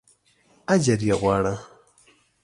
اجر 0.73 0.99
یې 1.07 1.15
غواړه. 1.21 1.53